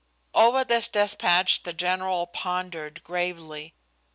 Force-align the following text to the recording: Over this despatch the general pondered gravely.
Over 0.33 0.63
this 0.63 0.87
despatch 0.87 1.61
the 1.61 1.73
general 1.73 2.25
pondered 2.25 3.03
gravely. 3.03 3.75